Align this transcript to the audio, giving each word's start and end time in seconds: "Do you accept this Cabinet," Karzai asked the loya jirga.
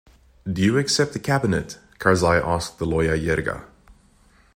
"Do 0.51 0.63
you 0.63 0.79
accept 0.79 1.13
this 1.13 1.21
Cabinet," 1.21 1.77
Karzai 1.99 2.41
asked 2.43 2.79
the 2.79 2.87
loya 2.87 3.15
jirga. 3.23 3.65